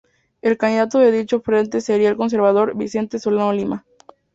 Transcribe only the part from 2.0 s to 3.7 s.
el conservador Vicente Solano